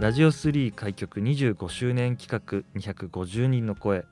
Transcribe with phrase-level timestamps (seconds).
[0.00, 4.06] ラジオ3開局25周年企画250人の声。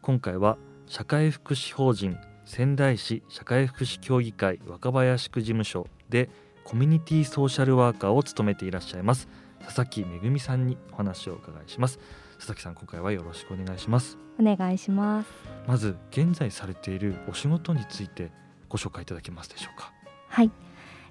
[0.00, 0.56] 今回は
[0.86, 6.30] 社会福祉法人仙台市社会福祉協議会若林区事務所で
[6.62, 9.26] コミュニティソーシャルワーカーを務めていらっしゃいます。
[9.64, 11.98] 佐々木めさんにお話をお伺いします。
[12.36, 14.16] 佐々木さん今回はよろしくお願いします。
[14.38, 15.28] お願いします。
[15.66, 18.30] まず現在されているお仕事について
[18.68, 19.92] ご紹介いただけますでしょうか。
[20.28, 20.52] はい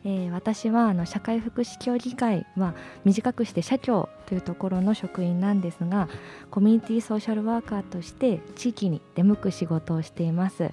[0.04, 2.74] えー、私はあの社会福祉協議会は
[3.06, 6.10] 短くして社協というところの職員なんですが
[6.50, 10.72] コミュニティソーシャルワーカーとして地域に出向く仕事をしています。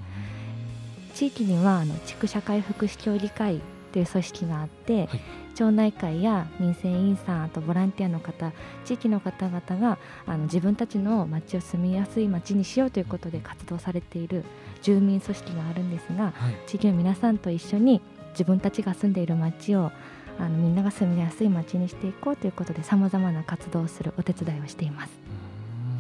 [1.15, 3.61] 地域にはあの地区社会福祉協議会
[3.93, 5.21] という組織があって、はい、
[5.57, 8.53] 町内会や民生委員さんあとボランティアの方
[8.85, 14.45] 地域の方々があの自分たちの町を住みやすい町にしようということで活動されている
[14.83, 19.91] 住民組織があるんですが、はい、地域の皆さんと一緒に自分たちが住んでいる町を
[20.39, 25.11] あのみんなが住みやすい町にしていこうということでさまざまな活動をするお手伝いをしています。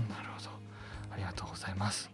[0.08, 0.50] なるほど。
[1.12, 2.10] ありがとうございます、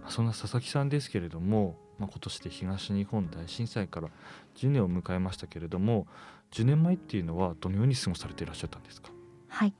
[0.00, 4.08] まあ、そんな佐々木さんですけれども、まあ、今年で東日本大震災から
[4.56, 6.06] 10年を迎えましたけれども
[6.52, 9.10] 10年前っていうのはどのように過ごされていらっしゃったんですか？
[9.48, 9.74] はい。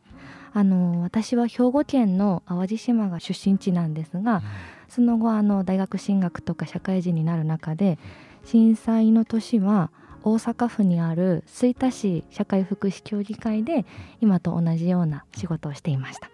[0.53, 4.43] あの私は兵庫県の淡路島が出身地なんですが、うん、
[4.88, 7.99] その後あの大学進学とか社会人になる中で、
[8.44, 9.91] 震災の年は
[10.22, 13.87] 大阪府にある吹田市社会福祉協議会で
[14.21, 16.31] 今と同じような仕事をしていました。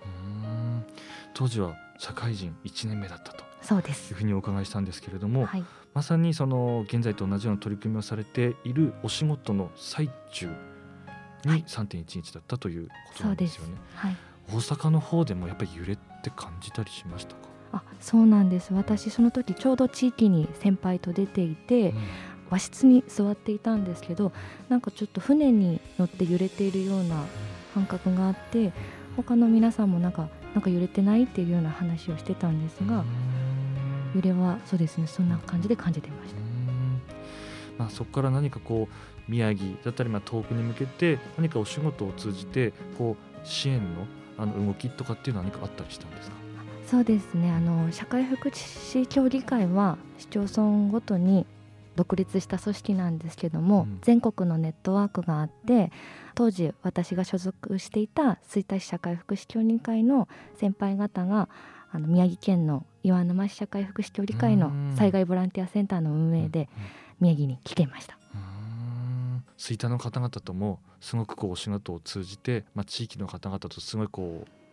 [1.35, 3.45] 当時は社会人1年目だったと。
[3.61, 4.11] そうです。
[4.11, 10.49] いうふうにお伺いしたんですけれども、はい、まさにその現在と同じような取り組みをされているお仕事の最中
[11.45, 13.75] に3.11だったということなんですよね。
[13.95, 14.17] はい、
[14.51, 17.54] 大阪の方でもやっぱり揺れって感じたりしましたか？
[17.77, 18.73] あそうなんです。
[18.73, 21.99] 私その時ちょうど地域に先輩と出ていて、うん、
[22.51, 24.33] 和室に座っていたんですけど
[24.69, 27.25] なんかちょっと船に乗って揺れているような
[27.75, 28.73] 感覚があって
[29.17, 33.05] 他の皆さんもなんかなんか揺れてないっていうような話をしてたんですが
[34.15, 36.41] 揺れはそうですねそんな感じで感じてました。
[37.77, 44.07] まあ、そこから何かこう宮城だったりまあ遠くに向けて何かお仕事を通じてこう支援の
[44.39, 46.44] あの動きとかっていうのは何かあったりしたんですか？
[46.87, 47.51] そうですね。
[47.51, 51.47] あの社会福祉協議会は市町村ごとに
[51.97, 55.93] 独立した組織なんですけども、うん、全国のネットワークがあって
[56.35, 61.49] 当時私が所属していた吹田市社会福祉協議会の先輩方が
[61.93, 66.69] あの宮城県の岩沼市社会福祉協議会の災害ボランティアセンターの運営で
[67.21, 68.19] 宮城に来ていました。
[69.57, 74.64] 吹田の方々ともすごくこうお仕事を通じて、まあ、地域の方々とすごいこう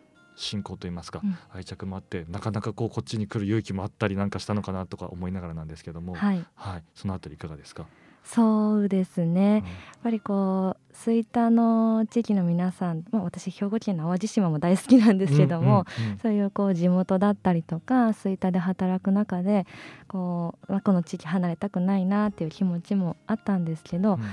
[0.41, 7.85] 信仰といいますか、うん、愛着もあってなかなかこうこっちに来る勇気もあったりなんかしたのかなとか思いながらなんですけども、はい、はい、そのあたりいかがですか？
[8.24, 9.63] そうですね、うん、やっ
[10.03, 19.66] ぱりこう吹田の地域の皆さん、まあ、私兵庫県の淡路島も大好きなんですけども、うんうんうん、そういうこう地元だったりとか吹田で働く中で
[20.08, 24.28] こう、まあ、この地域離れたくないなっていう気持ちもあったんですけど、うんうん、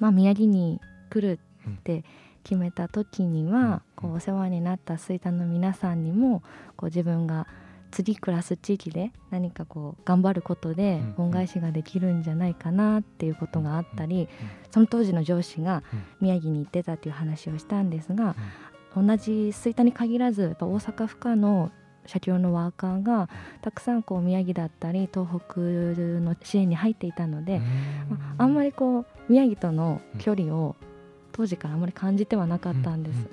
[0.00, 1.38] まあ、宮城に来る
[1.68, 2.02] って、
[2.44, 6.42] 決めた時にはこうお世話になった吹田の皆さんにも
[6.76, 7.46] こう自分が
[7.90, 14.28] 次暮らす地域で何かこう頑張ることで恩返しができるんじゃないかなっていうことがあったり
[14.72, 15.84] その当時の上司が
[16.20, 18.34] 宮城に行ってたっていう話をしたんですが
[18.96, 21.70] 同じ吹田に限らずやっぱ大阪府下の
[22.06, 23.28] 社協のワーカーが
[23.62, 27.62] たくさんこう宮城だったり東北の支援に入っていたので
[28.38, 30.76] あんまりこう宮城との距離を
[31.34, 33.28] 当時からあまり感じてはなかったんです。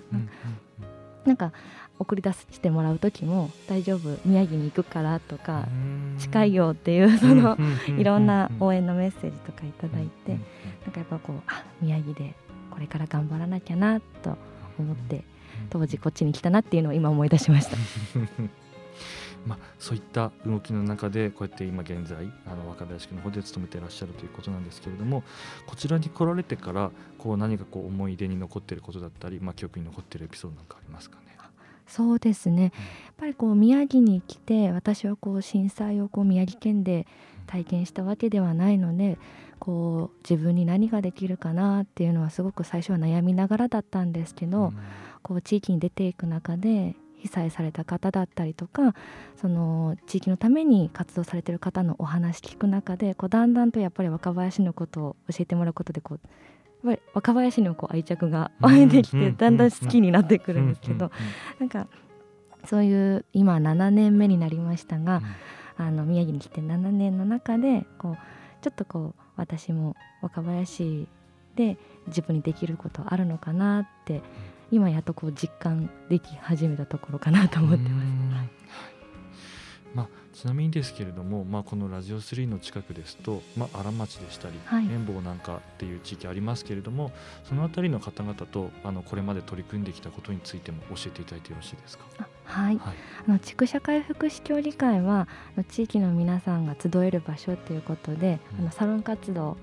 [1.26, 1.54] なんか
[2.00, 5.68] 送り出してもらう時も「大丈夫宮城に行くから」とか
[6.18, 7.56] 「近いよ」っていうその
[7.96, 12.34] いろんな応援のメッセージとか頂いてなんかやっぱこうあ宮城で
[12.72, 14.36] これから頑張らなきゃなと
[14.80, 15.24] 思って
[15.70, 17.78] 当時こっちに来たなっていうのを今思い出しました。
[19.46, 25.24] まあ、そういった動きの中でこうやって今現在あの若林区の方で勤めていらっしゃるということなんですけれども
[25.66, 31.32] こちらに来られてからこう何かこう思い出に残っていることだったり、まあ、記憶に残っているエピソードなんかありますかね？
[31.88, 32.72] そうですね、やっ
[33.18, 37.06] ぱりこう宮城に来て私はこう震災をこう宮城県で
[37.48, 39.18] 体験したわけではないので
[39.60, 44.72] こう自分に何ができるかなっていうのはすごく最初は悩みながらだったんですけど、
[45.22, 48.96] こう地域に出ていく中で被災された方だったりとか
[49.40, 56.20] その地域のために活動されてる方のお話聞く中でこうだんだんとやっぱり若林のことを教えてもらうことでこう
[56.88, 61.12] やっぱり若林のこう愛着が湧いてきてだんだん好きになってくるんですけど
[61.60, 61.88] なんか
[62.66, 65.24] そういう今7年目になりましたが、
[65.78, 68.18] あの宮城に来て7年の中でこう
[68.62, 71.08] ちょっとこう私も若林
[71.56, 71.78] で
[72.08, 74.22] 自分にできることあるのかなって
[74.72, 78.52] 今やっとこう実感でき始めたところかなと思ってます。
[79.94, 87.12] まあ、ちなみにですけれども、まあ、このラジオ3の近くですと、まあ、荒町でしたり、はい、綿棒なんかっていう地域ありますけれども
[87.44, 92.06] その辺りの方々とあのこれまで取り組んできたことについても教えていただいてよろしいですか？
[92.46, 92.96] はい、はい、
[93.28, 95.28] あの地区社会福祉協議会は
[95.70, 99.58] 地域の皆さんが集える場所ということで、うん、あのサロン活動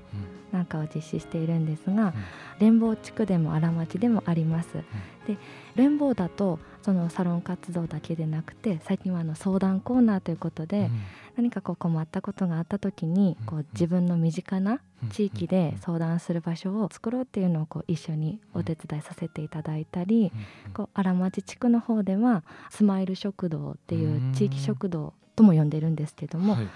[0.53, 2.14] なんかを実施しているんですが、うん、
[2.61, 4.69] 連邦地区でも荒町でもあります。
[4.76, 4.85] うん、
[5.26, 5.38] で
[5.75, 10.90] 連邦だとそのサロン活動だけでなくて最近はあの相談コーナーということで、うん、
[11.37, 20.32] 何かこう困ったことがあった時にこう自分の身近な地域で相談する場所を作ろうっていうのをこう一緒にお手伝いさせていただいたり、
[20.75, 26.69] こう荒町地区の方ではスマイル食堂っていう地域食堂とも呼んでるんですけども、はい、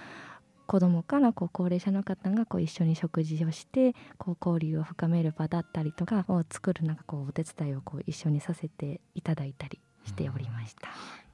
[0.66, 10.88] 子どもからこう高齢者の方がこう一緒に食事をしてこう交流を深める場だったりとかを作るなんかこうお手伝いをこう一緒にさせていただいたりしておりました。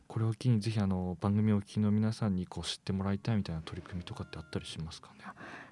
[0.08, 5.24] これを機にぜひあの番組をお聞きの皆さんにこう知ってもらいたいみたいな取り組みとかってあったりしますかね？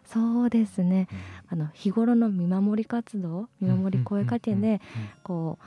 [0.05, 1.09] そうですね、
[1.50, 4.81] うん、あの日頃の見守り活動見守り声かけで
[5.25, 5.59] こ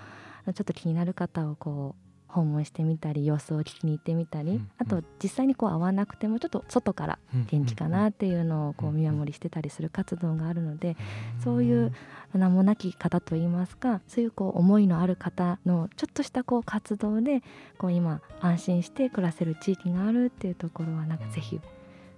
[0.48, 7.20] うちょっと気になる方をこう訪問してみたり様子を聞きに行ってみたり、うんうん、あと実際にこう会わなくてもちょっと外から
[7.52, 10.96] 元気かなっていうのをこう見守りしてたりする活動があるので、
[11.44, 11.92] そういう
[12.34, 17.42] 名もなき方といいますかそういうこう思いのある方のちょっとしたこう活動で
[17.78, 21.60] こう今安心して暮らせる地域があるっていうところはなんかぜひ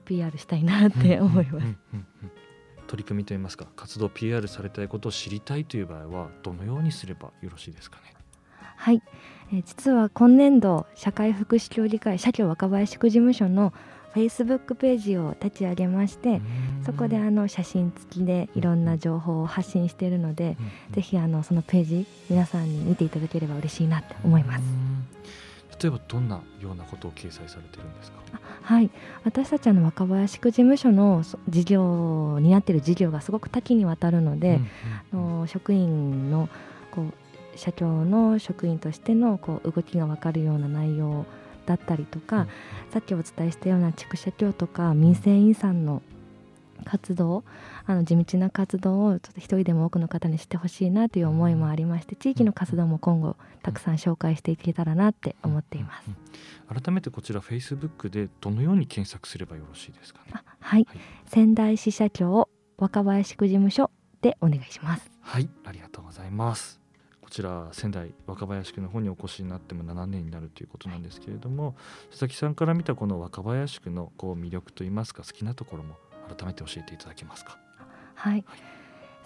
[0.05, 1.67] PR したいなって思います。
[2.87, 8.20] 取り組みといいますか活動 PR されたいことを知りたいという場合はどのようにすればよろしいですかね？
[8.81, 9.03] はい、
[9.53, 13.73] えー、実は今年度社会福祉協議会社協若林区事務所の
[14.13, 16.41] フェイスブックページを立ち上げまして
[16.83, 20.57] そこであの写真付きでいろんな情報を発信しているので、
[20.89, 24.63] ぜひあのそのページ皆さんに見ていただければ嬉しいなと思います。
[25.81, 28.17] 例えばどんなようなことを掲載されてるんですか？
[28.63, 28.89] はい。
[29.23, 34.59] 私たちの若林区事務所の事業になっている事業がすごく多岐にわたるので、
[35.13, 36.49] うんうん、の職員の
[36.89, 37.13] こう
[37.61, 41.25] 社長の職員としてのこう動きが分かるような内容
[41.67, 42.47] だったりとか、
[42.91, 46.01] さっきお伝えしたような地区社協とか民生委員さんの
[46.83, 47.43] 活動
[47.85, 56.09] あの地道な活動をちょっと一人でも多くの方にしてほしいなという思いもありまして地域の活動も今後たくさん紹介していけたらなって思っています、
[56.81, 60.33] 改めてこちらフェイスブックでどのように検索すればよろしいですかね？
[60.33, 63.91] はい、はい、仙台市社協若林区事務所
[64.23, 65.11] でお願いします。
[65.21, 65.47] はい。
[65.63, 66.80] ありがとうございます
[67.31, 71.75] ちら仙台若林区の方にお越しになっても7年になるということなんですけれども、
[72.11, 75.95] 佐々木さんから見たこの若林区のこう魅力といいますか好きなところも
[76.37, 77.57] 改めて教えていただけますか？
[78.15, 78.45] はい、はい、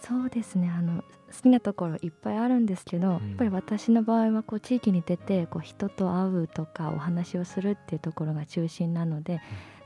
[0.02, 0.70] そうですね。
[0.70, 9.42] あの好きなところいっぱいあるんですけど、うん、やっぱり私の場合はこう地域に出てこう人と会うとかお話をするっていうところが中心なので、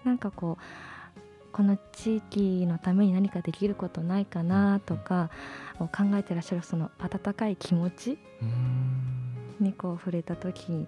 [0.06, 0.64] うん、なんかこう
[1.60, 5.30] この地域のために何かできることないかなとか
[5.78, 8.18] を考えてらっしゃるその温かい気持ち
[9.60, 10.88] にこう触れた時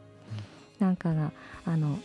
[0.79, 1.33] なんかが
[1.65, 1.99] あの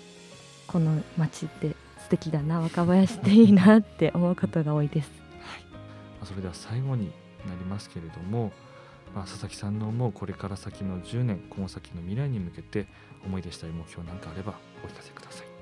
[0.66, 5.10] この街って素敵だな若林っていいなって思うことが多いです。
[5.42, 5.58] は
[6.24, 7.12] い、それでは最後に
[7.46, 8.50] なりますけれども、
[9.14, 12.88] まあ、佐々木さんの思うこれから先の10年この先の未来に向けて
[13.24, 14.54] 思い出したい目標なんかあれば
[14.84, 15.55] お聞かせください。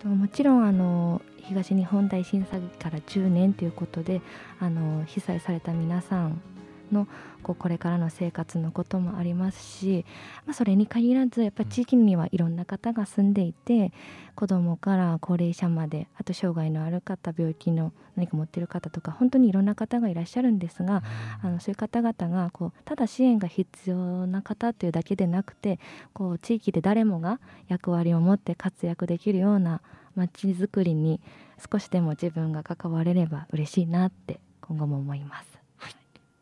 [0.00, 4.20] ともちろんあの東日本大震災から10年ということで
[4.58, 6.40] あの被災された皆さん
[6.92, 7.08] の
[7.42, 10.04] こうこれからの生活のこともありますし、
[10.46, 13.92] まあ、それに限らずやっぱり地域にはいろんな方が住んでいて
[14.34, 21.02] 子どもから高齢者まであと障害のある方病気の何か持ってる方とか本当にいろんな方がいらっしゃるんですが、
[21.42, 25.78] あのそういう方々がこうただ支援が必要な方というだけでなくて
[26.12, 29.80] こう地域で誰もが役割を持って活躍できるような
[30.14, 31.20] まちづくりに
[31.70, 35.49] 少しでも自分が関われれば嬉しいなって今後も思います。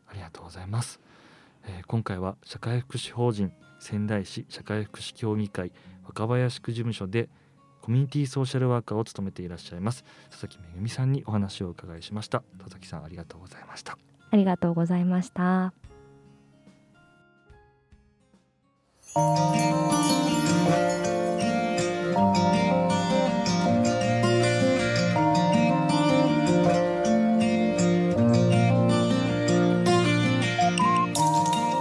[0.09, 0.99] ありがとうございます。
[1.65, 5.71] えー、今回は社会福祉法人仙台市社会福祉協議会
[6.05, 7.29] 若林区事務所で
[7.81, 12.43] コミュニティソーシャルワーカーを務めていらっしゃいます佐々木めぐみさんにお話をお伺いしました。
[12.57, 13.97] 佐々木さんありがとうございました。
[14.31, 15.73] ありがとうございました。